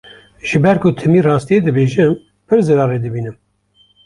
Ji 0.47 0.57
ber 0.63 0.77
ku 0.81 0.89
timî 0.99 1.19
rastiyê 1.27 1.59
dibêjim 1.65 2.13
pir 2.47 2.59
zirarê 2.67 2.97
dibînim. 3.05 3.35